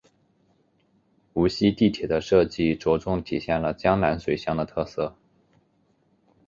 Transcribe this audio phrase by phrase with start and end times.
[1.33, 5.15] 无锡地铁的设计着重体现了江南水乡的特色。